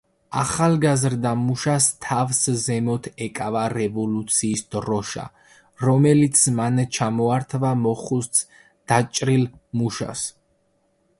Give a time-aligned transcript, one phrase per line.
[0.41, 5.25] ახალგაზრდა მუშას თავს ზემოთ ეკავა რევოლუციის დროშა,
[5.89, 8.39] რომელიც მან ჩამოართვა მოხუც
[8.93, 9.45] დაჭრილ
[9.83, 10.25] მუშას.